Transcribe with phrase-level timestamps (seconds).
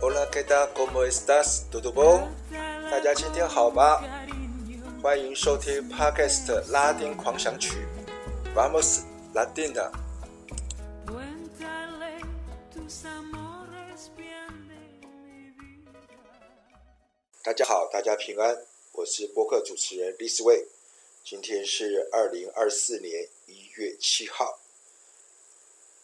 [0.00, 0.72] Hola, ¿qué tal?
[0.72, 1.66] ¿Cómo estás?
[1.70, 2.30] ¿Todo bien?
[2.90, 4.00] 大家今天好吗？
[5.02, 7.86] 欢迎收听 Podcast 拉丁狂想曲
[8.54, 9.02] ，Vamos
[9.34, 9.90] Latina。
[17.42, 18.56] 大家好，大家平安，
[18.92, 20.66] 我是播客主持人李思维。
[21.28, 24.60] 今天是二零二四年一月七号，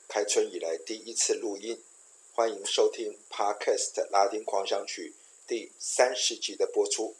[0.08, 1.80] 开春以来第一次录音。
[2.32, 5.14] 欢迎收听 Podcast 拉丁狂想曲
[5.46, 7.14] 第三十集的播出。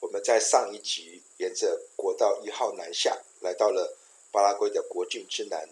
[0.00, 3.96] 我们在上一集沿着国道一号南下，来到了
[4.32, 5.68] 巴拉圭的国境之南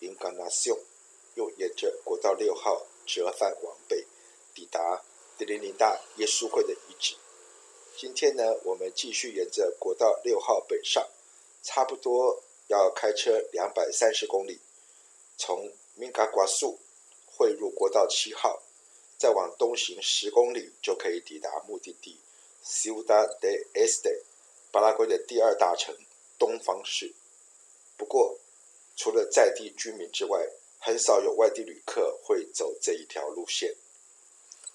[0.00, 0.78] Encarnación，
[1.34, 4.06] 又沿着国道六号折返往北，
[4.54, 5.02] 抵达
[5.36, 7.16] 迪林尼大耶稣会的遗址。
[7.96, 11.08] 今天呢，我们继续沿着国道六号北上，
[11.62, 14.58] 差不多要开车两百三十公里，
[15.36, 16.78] 从明嘎瓜素。
[17.36, 18.62] 汇入国道七号，
[19.18, 22.20] 再往东行十公里就可以抵达目的地
[22.64, 24.22] Ciudad del Este，
[24.70, 25.96] 巴拉圭的第二大城
[26.38, 27.12] 东方市。
[27.96, 28.38] 不过，
[28.96, 33.74] 除了在地居民之外，很少有外地旅客会走这一条路线，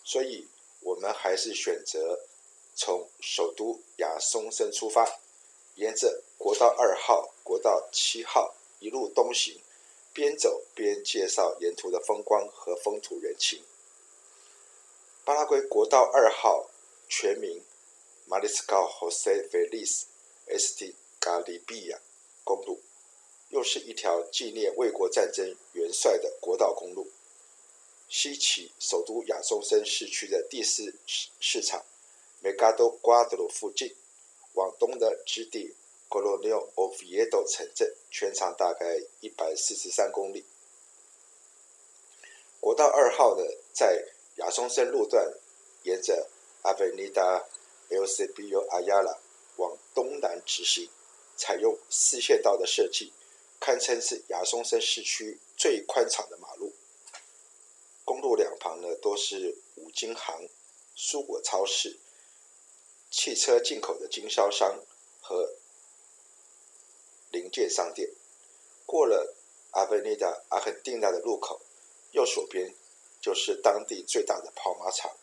[0.03, 0.45] 所以
[0.81, 2.27] 我们还是选择
[2.81, 5.19] 从首都亚松森出发，
[5.75, 9.59] 沿着国道二号、国道七号一路东行。
[10.13, 13.61] 边走边介绍沿途的风光和风土人情。
[15.25, 16.69] 巴拉圭国道二号
[17.09, 17.61] 全名
[18.27, 20.05] Mariscal José Félix
[20.47, 21.99] Estigarribia
[22.45, 22.81] 公路，
[23.49, 27.11] 又是一条纪念卫国战争元帅的国道公路。
[28.08, 31.86] 西起首都亚松森市区的第四市市场
[32.43, 33.95] Mercado Cuadro 附近，
[34.53, 35.75] 往东的直抵。
[36.09, 40.43] Coronel Oviedo 城镇全长大概一百四十三公里。
[42.59, 45.31] 国道二号呢，在亚松森路段
[45.83, 46.27] 沿着
[46.64, 47.45] Avenida
[47.89, 49.19] Eusebio Ayala
[49.58, 50.89] 往东南直行，
[51.37, 53.14] 采用四线道的设计，
[53.59, 56.73] 堪称是亚松森市区最宽敞的马路。
[58.03, 60.49] 公路两旁呢，都是五金行、
[60.97, 61.99] 蔬果超市、
[63.09, 64.80] 汽车进口的经销商
[65.21, 65.55] 和。
[67.31, 68.09] 零件商店，
[68.87, 69.36] 过了
[69.70, 71.61] 阿维尼达阿肯丁纳的路口，
[72.09, 72.73] 右手边
[73.21, 75.15] 就是当地最大的跑马场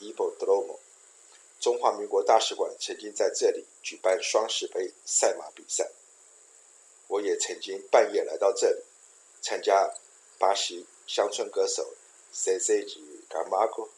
[0.00, 0.80] 伊博德罗姆。
[1.60, 5.88] 中华民国大使馆曾经在这里举办双十杯赛马比赛，
[7.06, 8.82] 我也曾经半夜来到这里
[9.40, 9.94] 参加
[10.36, 11.94] 巴西乡村歌手
[12.32, 13.88] 塞塞吉卡马戈与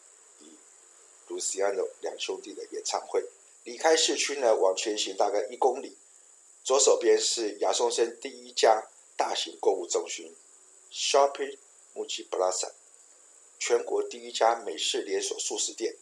[1.29, 3.25] 卢西安诺两兄弟的演唱会。
[3.65, 5.97] 离开市区呢，往前行大概一公里。
[6.63, 10.35] 左手边是亚松森第一家大型购物中心
[10.93, 11.59] ，Shopping
[11.95, 12.73] Multiplaza，
[13.59, 15.97] 全国第一家美式连锁素食店。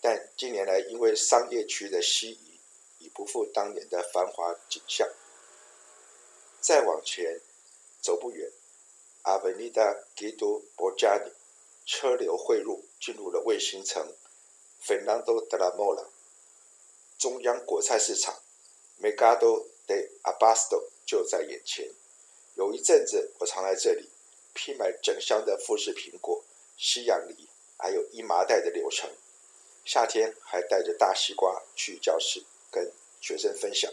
[0.00, 2.58] 但近年来因为商业区的西移，
[2.98, 5.08] 已不复当年的繁华景象。
[6.60, 7.40] 再往前
[8.00, 8.50] 走不远
[9.24, 11.32] ，Avenida Guido Borjani，
[11.84, 14.14] 车流汇入，进入了卫星城
[14.84, 16.06] ，Fernando de la Mora，
[17.18, 18.38] 中央果菜市场。
[19.02, 21.90] Mercado de Abasto 就在眼前。
[22.54, 24.10] 有一阵子，我常来这里
[24.52, 26.44] 批买整箱的富士苹果、
[26.76, 29.10] 西洋梨，还有一麻袋的柳橙。
[29.86, 33.90] 夏天还带着大西瓜去教室跟学生分享。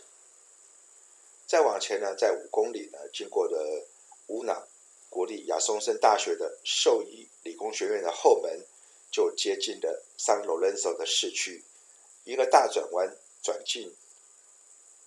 [1.48, 3.88] 再往前呢，在五公里呢，经过了
[4.28, 4.68] 乌瑙
[5.10, 8.62] 国立亚松森大学的兽医理工学院的后门，
[9.18, 11.64] 就接近了桑罗伦索的市区。
[12.24, 13.92] 一个大转弯，转进。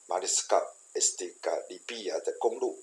[0.09, 0.57] 马里斯卡
[0.95, 2.83] 埃斯蒂卡利比亚的公路，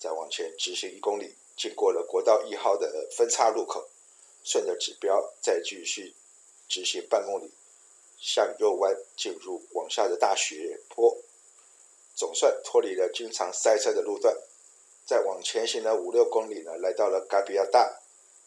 [0.00, 3.86] 再往前直行一公里，经过了国道一号的分岔路口，
[4.42, 6.14] 顺着指标再继续
[6.66, 7.52] 直行半公里，
[8.18, 11.14] 向右弯进入往下的大雪坡，
[12.14, 14.34] 总算脱离了经常塞车的路段。
[15.04, 18.00] 再往前行了五六公里呢，来到了嘎比亚大，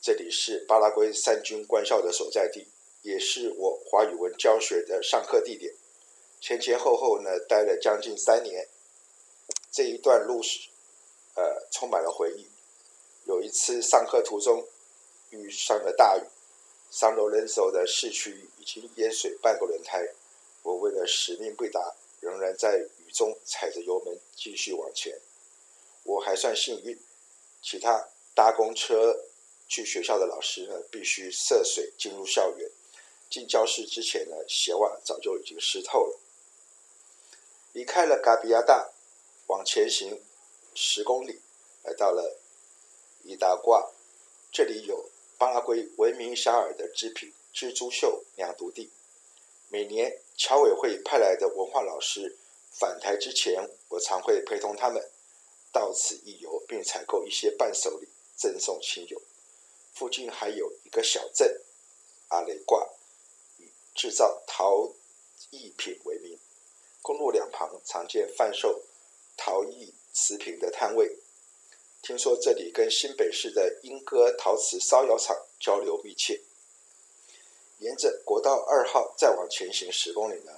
[0.06, 2.68] 这里是巴拉圭三军官校的所在地，
[3.02, 5.74] 也是我华语文教学的上课地点。
[6.40, 8.68] 前前后后呢，待了将近三年。
[9.72, 10.69] 这一段路是，
[11.34, 12.46] 呃，充满了回忆。
[13.24, 14.68] 有一次上课途中
[15.31, 16.22] 遇上了大雨，
[16.92, 20.07] 桑罗伦索的市区已经淹水半个轮胎。
[20.62, 25.19] 我为了使命必达，仍然在雨中踩着油门继续往前。
[26.04, 26.96] 我还算幸运，
[27.63, 29.25] 其他搭公车
[29.67, 32.69] 去学校的老师呢，必须涉水进入校园。
[33.29, 36.19] 进教室之前呢，鞋袜早就已经湿透了。
[37.73, 38.91] 离开了嘎比亚大，
[39.47, 40.21] 往前行
[40.73, 41.41] 十公里，
[41.83, 42.39] 来到了
[43.23, 43.91] 伊达挂，
[44.51, 48.91] 这里有巴拉圭闻名遐迩的织品蜘蛛绣两毒地。
[49.68, 52.38] 每年侨委会派来的文化老师
[52.71, 55.03] 返台之前，我常会陪同他们
[55.73, 58.07] 到此一游，并采购一些伴手礼
[58.38, 59.21] 赠送亲友。
[59.95, 61.62] 附近还有一个小镇
[62.27, 62.86] 阿雷挂，
[63.57, 64.94] 以制造陶
[65.51, 66.38] 艺品为名。
[67.01, 68.83] 公路两旁常见贩售
[69.38, 71.18] 陶艺瓷瓶的摊位。
[72.01, 76.42] 听说这里跟新北市的莺歌陶瓷烧窑厂交流密切。
[77.80, 80.51] 沿着国道二号再往前行十公里呢，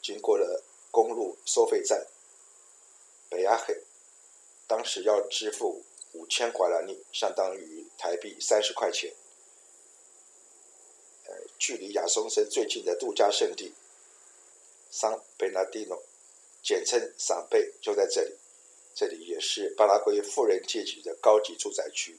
[0.00, 0.62] 经过了
[0.92, 2.06] 公路收费站
[3.28, 3.82] 北阿黑，
[4.68, 5.82] 当时要支付
[6.16, 9.14] 五千瓜拉尼，相当于台币三十块钱。
[11.26, 13.74] 呃，距离亚松森最近的度假胜地。
[14.90, 16.02] 桑贝纳蒂诺，
[16.62, 18.34] 简称桑贝，就在这里。
[18.94, 22.18] 这里也是巴拉圭富人阶级的高级住宅区，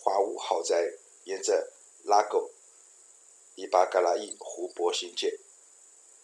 [0.00, 0.94] 华屋豪宅
[1.24, 1.72] 沿着
[2.02, 2.50] 拉狗
[3.54, 5.38] 伊巴嘎拉伊湖泊兴建。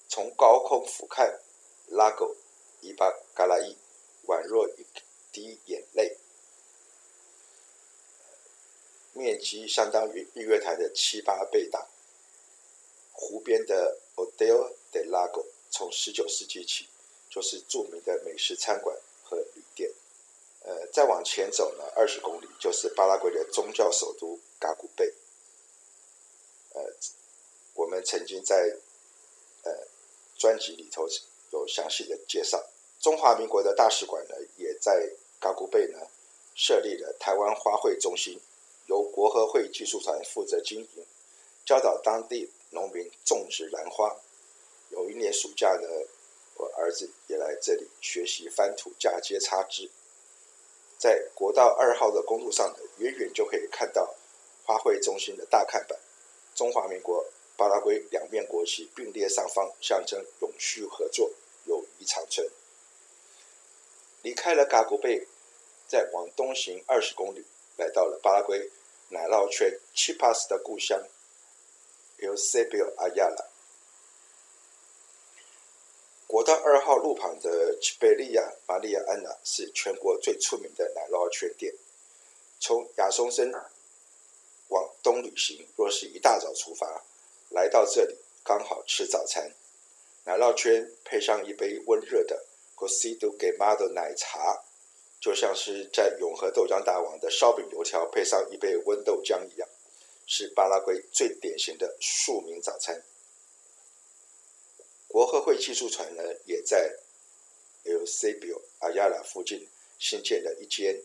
[0.08, 1.38] 从高空俯瞰，
[1.86, 2.34] 拉狗
[2.80, 3.76] 伊巴嘎拉伊
[4.26, 4.84] 宛若一
[5.30, 6.15] 滴眼泪，
[9.16, 11.86] 面积相当于日月潭的七八倍大。
[13.12, 16.86] 湖边的 Hotel del Lago 从十九世纪起
[17.30, 19.90] 就是著名的美食餐馆和旅店。
[20.60, 25.14] 呃，再往前走呢，二十公里就是巴拉圭的宗教首都嘎古贝。
[26.74, 26.92] 呃，
[27.74, 28.76] 我们曾经在
[29.62, 29.72] 呃
[30.36, 31.06] 专辑里头
[31.52, 32.62] 有详细的介绍。
[33.00, 35.08] 中华民国的大使馆呢，也在
[35.38, 35.98] 嘎古贝呢
[36.54, 38.40] 设立了台湾花卉中心，
[38.86, 41.06] 由国合会技术团负责经营，
[41.64, 44.16] 教导当地农民种植兰花。
[44.90, 45.88] 有一年暑假呢，
[46.54, 49.90] 我儿子也来这里学习翻土、嫁接、插枝。
[50.98, 54.14] 在国道二号的公路上呢，远远就可以看到
[54.64, 55.98] 花卉中心的大看板，
[56.54, 61.30] 中华民国、巴拉圭两面国旗并列上方，象征永续合作、
[61.64, 62.48] 友谊长存。
[64.22, 65.26] 离开了嘎古贝，
[65.86, 67.44] 再往东行二十公里，
[67.76, 68.70] 来到了巴拉圭
[69.10, 71.02] 奶酪圈 Chipas 的故乡。
[72.18, 73.44] Eusebio Ayala，
[76.26, 81.74] 国道二号路旁的齐贝利亚玛利亚安娜是全国最出名的奶酪圈店。
[82.58, 83.52] 从亚松森
[84.68, 87.04] 往东旅行，若是一大早出发，
[87.50, 89.52] 来到这里刚好吃早餐。
[90.24, 94.64] 奶酪圈配上一杯温热的 Cocido Quemado 奶茶，
[95.26, 99.68] 就像是在永和豆浆大王的烧饼油条配上一杯温豆浆一样。
[100.24, 103.02] 是巴拉圭最典型的庶民早餐。
[105.08, 106.96] 国合会技术船呢，也在
[107.84, 109.66] El s e b i o Ayala 附近
[109.98, 111.02] 新建了一间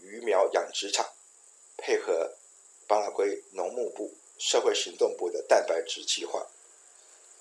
[0.00, 1.06] 鱼苗养殖场，
[1.76, 2.34] 配合
[2.86, 6.46] 巴拉圭农牧部社会行动部的蛋白质计划，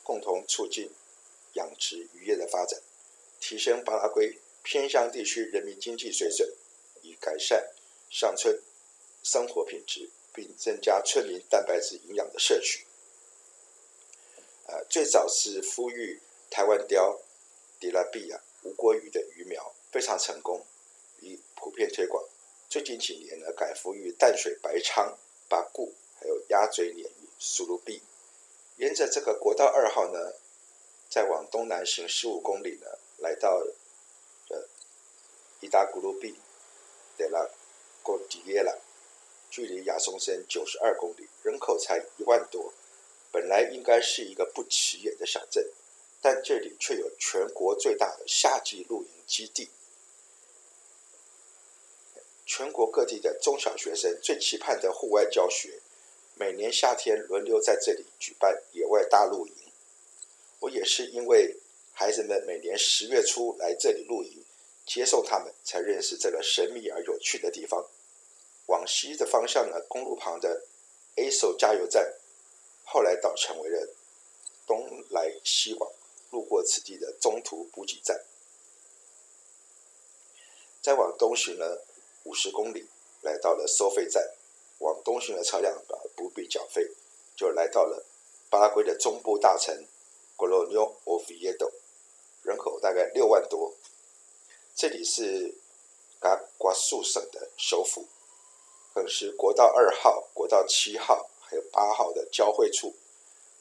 [0.03, 0.89] 共同促进
[1.53, 2.81] 养殖渔业的发展，
[3.39, 6.49] 提升巴拉圭偏乡地区人民经济水准，
[7.01, 7.71] 以改善
[8.09, 8.61] 乡村
[9.23, 10.09] 生活品质。
[10.33, 12.85] 并增加村民蛋白质营养的摄取。
[14.67, 17.19] 呃，最早是孵育台湾鯛、
[17.81, 20.65] 迪拉比亚、吴郭鱼的鱼苗，非常成功，
[21.19, 22.23] 已普遍推广。
[22.69, 25.13] 最近几年呢，改孵育淡水白鲳、
[25.49, 28.01] 巴固，还有鸭嘴鲶鱼、苏鲁比。
[28.77, 30.33] 沿着这个国道二号呢，
[31.09, 32.87] 再往东南行十五公里呢，
[33.18, 33.61] 来到
[35.61, 36.35] 伊达古鲁比
[37.15, 37.47] 德拉
[38.03, 38.75] 戈迪耶拉。
[39.51, 42.73] 距离亚松森九十二公里，人口才一万多，
[43.31, 45.69] 本来应该是一个不起眼的小镇，
[46.21, 49.69] 但这里却有全国最大的夏季露营基地。
[52.45, 55.81] 全国各地的中小学生最期盼的户外教学，
[56.35, 59.53] 每年夏天轮流在这里举办野外大露营。
[60.59, 61.57] 我也是因为
[61.91, 64.45] 孩子们每年十月初来这里露营，
[64.85, 67.88] 接送他们，才认识这个神秘而有趣的地方。
[68.68, 70.66] 往西的方向呢，公路旁的
[71.16, 72.14] Aso 加油站，
[72.83, 73.88] 后来倒成为了
[74.66, 75.92] 东来西往
[76.30, 78.23] 路过此地的中途补给站。
[80.81, 81.80] 再往东行呢，
[82.23, 82.88] 五十公里，
[83.21, 84.33] 来到了收费站。
[84.80, 86.90] 往东行的车辆啊，不必缴费，
[87.35, 88.04] 就来到了
[88.50, 89.85] 巴拉圭的中部大城
[90.35, 91.71] Coronel Oviedo，
[92.42, 93.76] 人口大概六万多。
[94.81, 95.54] 这里是
[96.19, 98.07] 嘎瓜苏省的首府。
[98.95, 102.95] 更是国道二号、国道七号还有八号的交汇处，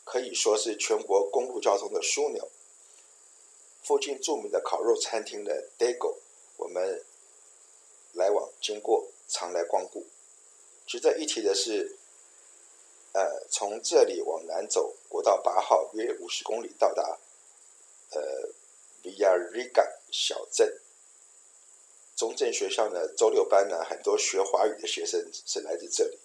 [0.02, 2.48] 可以说是全国公路交通的枢纽。
[3.82, 6.16] 附近著名的烤肉餐厅的 Dago，
[6.56, 7.04] 我们
[8.14, 10.06] 来往经过，常来光顾。
[10.86, 11.98] 值得一提的是，
[13.12, 17.18] 呃，从这里往南走，国道八号约五十公里到达，
[18.12, 18.48] 呃
[19.02, 20.80] ，Villarrica 小镇。
[22.20, 26.18] 中正学校呢，周六班呢，很多学华语的学生是来自这里。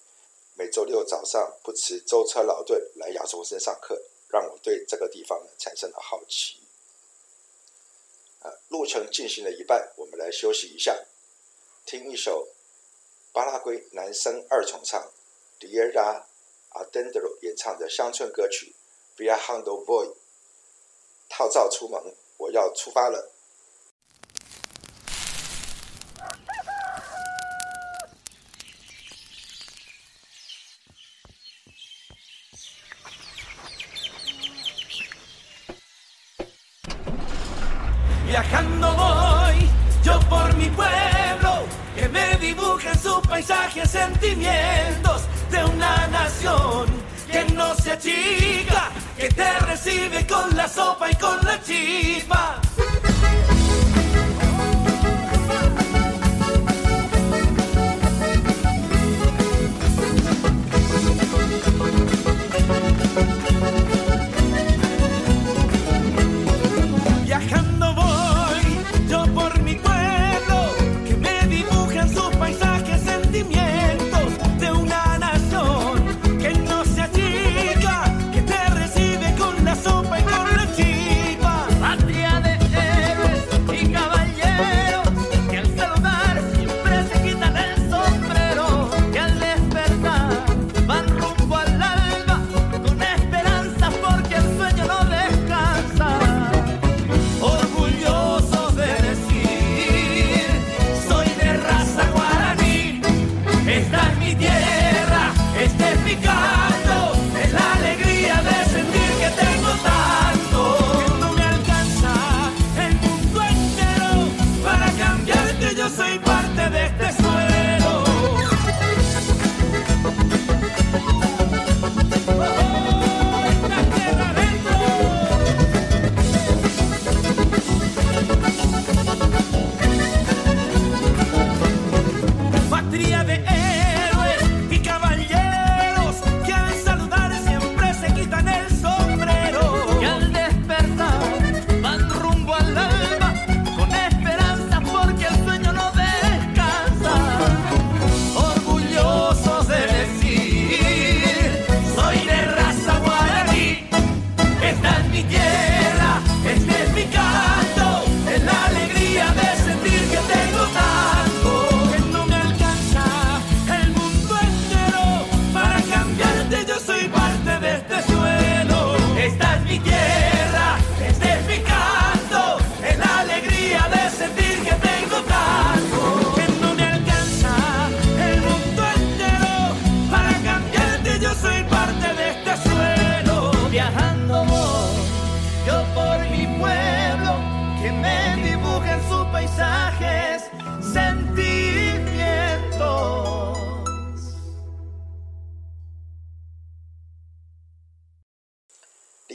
[0.52, 3.98] 每周六早上不辞舟车劳顿来亚中森上课，
[4.28, 6.58] 让我对这个地方呢产生了好奇。
[8.40, 11.02] 啊，路程进行了一半，我们来休息一下，
[11.86, 12.46] 听一首
[13.32, 15.10] 巴拉圭男声二重唱
[15.58, 16.24] Tierra
[16.72, 18.74] Adentro 演唱的乡村歌曲
[19.18, 20.08] 《Viajando Boy》，
[21.30, 23.32] 套罩出门，我要出发了。
[38.26, 39.70] Viajando voy,
[40.02, 41.64] yo por mi pueblo,
[41.94, 46.86] que me dibuja en su paisaje sentimientos de una nación
[47.30, 52.60] que no se achica, que te recibe con la sopa y con la chispa.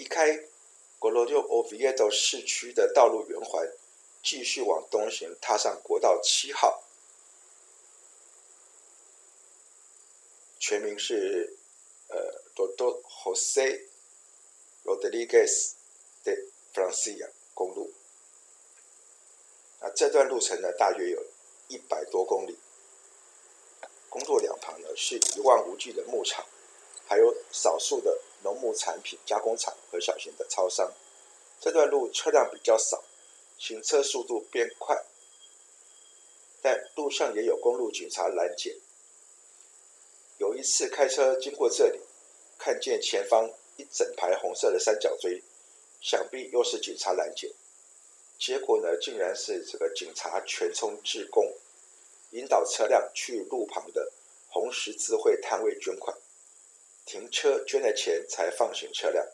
[0.01, 0.35] 离开
[0.97, 3.71] google vital 市区的道路圆环，
[4.23, 6.83] 继续往东行，踏上国道七号，
[10.57, 11.55] 全名是
[12.07, 13.83] 呃，Doctor Jose
[14.83, 15.73] Rodriguez
[16.23, 17.93] de Francia 公路。
[19.81, 21.23] 那这段路程呢，大约有
[21.67, 22.57] 一百多公里。
[24.09, 26.43] 公路两旁呢，是一望无际的牧场，
[27.05, 30.91] 还有少数的农牧产品加工厂和小型的超商。
[31.59, 33.03] 这段路车辆比较少，
[33.57, 35.03] 行车速度变快，
[36.61, 38.75] 但路上也有公路警察拦截。
[40.39, 41.99] 有一次开车经过这里，
[42.57, 45.43] 看见前方一整排红色的三角锥，
[46.01, 47.51] 想必又是警察拦截。
[48.39, 51.53] 结果呢，竟然是这个警察全充志工，
[52.31, 54.11] 引导车辆去路旁的
[54.49, 56.17] 红十字会摊位捐款，
[57.05, 59.27] 停车捐了钱才放行车辆。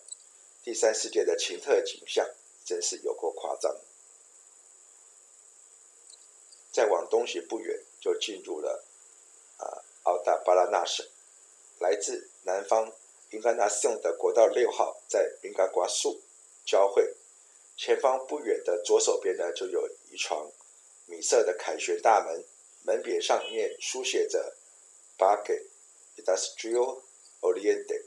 [0.63, 2.27] 第三世界的奇特景象，
[2.65, 3.75] 真是有够夸张。
[6.71, 8.83] 再往东西不远，就进入了
[9.57, 9.65] 啊，
[10.03, 11.05] 奥达巴拉纳省。
[11.79, 12.91] 来自南方
[13.29, 16.21] 英格纳松的国道六号在宾嘎瓜树
[16.65, 17.15] 交汇，
[17.77, 20.51] 前方不远的左手边呢，就有一幢
[21.05, 22.43] 米色的凯旋大门，
[22.83, 24.55] 门匾上面书写着
[25.17, 25.63] “Bagay
[26.17, 27.01] Industrial
[27.41, 28.03] Oriente”，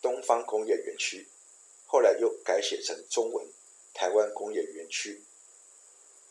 [0.00, 1.26] 东方工业园区。
[1.86, 3.46] 后来又改写成中文
[3.94, 5.22] “台湾工业园区”，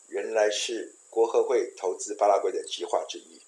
[0.08, 3.40] 原来是国合会投资巴拉圭的计划之一，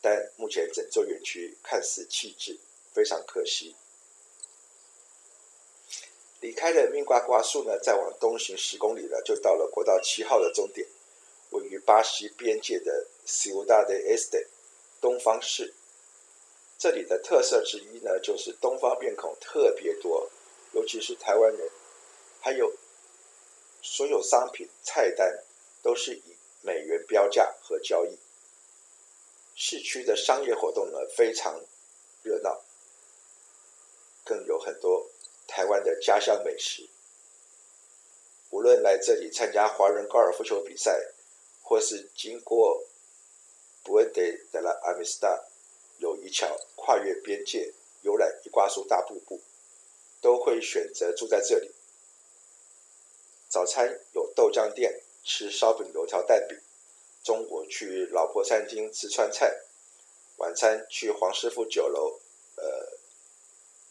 [0.00, 2.58] 但目前整座园区看似弃置，
[2.92, 3.74] 非常可惜。
[6.40, 10.86] 离开了密瓜瓜树呢，再往东行十公里呢，就到了国道七号的终点，
[11.50, 14.46] 位于巴西边界的 Ciudad Este
[15.00, 15.74] 东方市。
[16.78, 20.30] 这里的特色之一呢，就是东方面孔特别多。
[20.72, 21.70] 尤其是台湾人，
[22.40, 22.72] 还有
[23.82, 25.42] 所有商品菜单
[25.82, 26.22] 都是以
[26.62, 28.16] 美元标价和交易。
[29.56, 31.60] 市区的商业活动呢，非常
[32.22, 32.62] 热闹，
[34.24, 35.10] 更有很多
[35.48, 36.88] 台湾的家乡美食。
[38.50, 40.96] 无论来这里参加华人高尔夫球比赛，
[41.62, 42.84] 或是经过
[43.84, 45.47] Puente de la Amistad
[45.98, 49.40] 友谊桥跨越边界游览伊瓜苏大瀑布。
[50.20, 51.70] 都会选择住在这里。
[53.48, 56.58] 早餐有豆浆店吃烧饼、油条、蛋饼；
[57.22, 59.46] 中午去老婆餐厅吃川菜；
[60.38, 62.18] 晚餐去黄师傅酒楼，
[62.56, 62.98] 呃，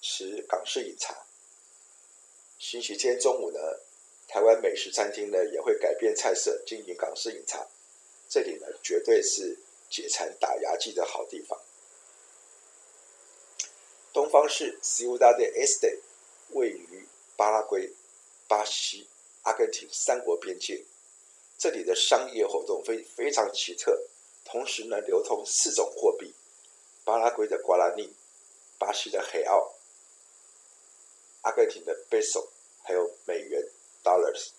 [0.01, 1.25] 吃港式饮茶。
[2.59, 3.59] 星期天中午呢，
[4.27, 7.65] 台湾美食餐厅呢也会改变菜色，经营港式饮茶。
[8.27, 9.57] 这里呢，绝对是
[9.89, 11.57] 解馋打牙祭的好地方。
[14.29, 15.99] 方市 Ciudad del Este。
[16.51, 17.05] 位于
[17.35, 17.93] 巴拉圭、
[18.47, 19.05] 巴西、
[19.41, 20.85] 阿根廷三国边界，
[21.57, 24.01] 这里的商业活动非非常奇特，
[24.45, 26.33] 同时呢流通四种货币：
[27.03, 28.13] 巴拉圭的瓜拉尼、
[28.79, 29.75] 巴西的黑奥、
[31.41, 32.47] 阿根廷的 peso，
[32.81, 33.61] 还有美元
[34.05, 34.51] dollars。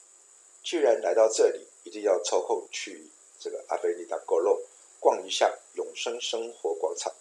[0.62, 3.08] 既然来到这里，一定要抽空去
[3.40, 4.60] 这个 Avenida Colón
[5.00, 7.14] 逛一下永生生活广场，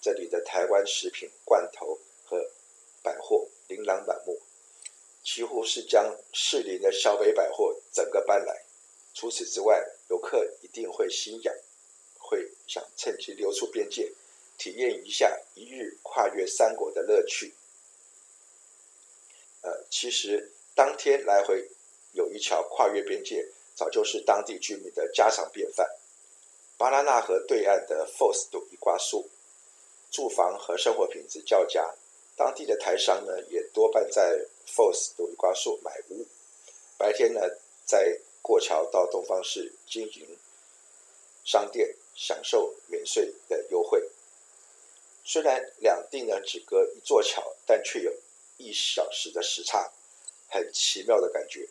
[0.00, 1.30] 这里的台湾食品、
[4.06, 4.40] 满目，
[5.22, 8.64] 几乎是将士林的小北百货整个搬来。
[9.14, 11.54] 除此之外，游客一定会心痒，
[12.18, 14.12] 会想趁机溜出边界，
[14.56, 17.52] 体验一下一日跨越三国的乐趣。
[19.62, 21.68] 呃，其实当天来回
[22.12, 25.88] 有一桥跨越边界，早就是当地居民的家常便饭。
[26.78, 29.26] 巴拉那河对岸的 Foz do Iguaçu，
[30.10, 31.94] 住房和生活品质较佳。
[32.40, 36.26] 当地的台商呢，也多半在 Foz do Iguaçu 买屋，
[36.96, 37.42] 白天呢，
[37.84, 40.38] 在过桥到东方市经营
[41.44, 44.08] 商店，享受免税的优惠。
[45.22, 48.10] 虽然两地呢只隔一座桥，但却有
[48.56, 49.92] 一小时的时差，
[50.48, 51.68] 很奇妙的感觉。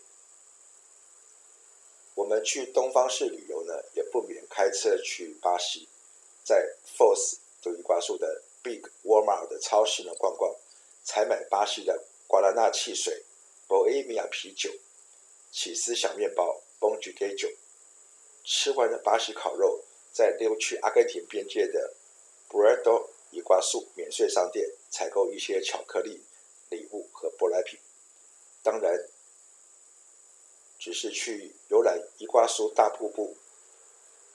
[2.14, 5.88] 我们去东方市旅游呢，也不免开车去巴西，
[6.44, 8.44] 在 Foz do Iguaçu 的。
[8.70, 10.56] Big Walmart 的超市呢，逛逛，
[11.04, 13.24] 采买巴西的瓜拉纳汽水、
[13.68, 14.70] Bohemia 啤酒、
[15.52, 17.52] 起司小面包、Pão de Queijo。
[18.44, 21.96] 吃完了巴西烤肉，再溜去阿根廷边界的
[22.48, 26.22] Puerto Iguaçu 免税商店，采购一些巧克力、
[26.70, 27.80] 礼物和舶来品。
[28.62, 29.04] 当然，
[30.78, 33.36] 只是去游览伊瓜苏大瀑布，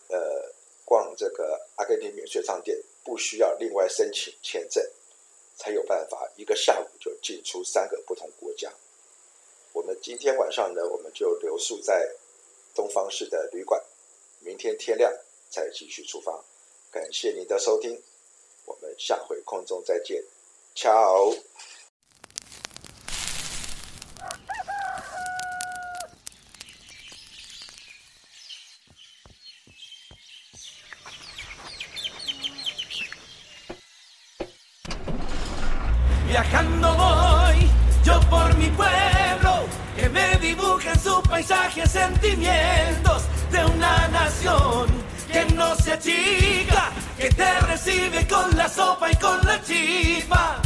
[0.09, 0.53] 呃，
[0.85, 2.77] 逛这个阿根廷免税商店。
[3.05, 4.83] 不需要另外申请签证，
[5.57, 8.73] 才有办法一个下午就进出三个不同国家。
[9.73, 12.11] 我们今天晚上呢，我们就留宿在
[12.75, 13.83] 东方市的旅馆，
[14.41, 15.13] 明天天亮
[15.51, 16.43] 再继续出发。
[16.91, 18.01] 感谢您的收听，
[18.65, 20.25] 我们下回空中再见
[20.75, 21.37] ，Ciao。
[36.35, 37.71] viajando voy,
[38.03, 44.89] yo por mi pueblo, que me dibuje en su paisaje sentimientos de una nación
[45.31, 50.61] que no se achica, que te recibe con la sopa y con la chispa.